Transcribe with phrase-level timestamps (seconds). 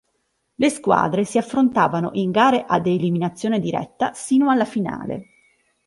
[0.55, 5.25] Le squadre si affrontavano in gare ad eliminazione diretta sino alla finale.